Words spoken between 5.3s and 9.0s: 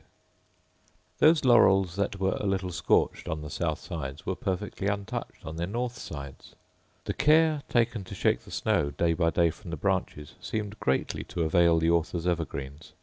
on their north sides. The care taken to shake the snow